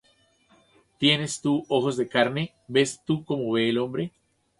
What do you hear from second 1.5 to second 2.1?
ojos de